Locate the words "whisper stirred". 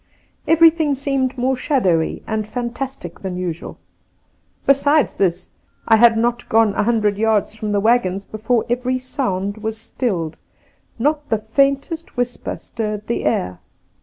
12.17-13.05